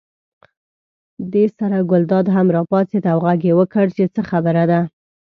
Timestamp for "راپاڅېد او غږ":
2.55-3.41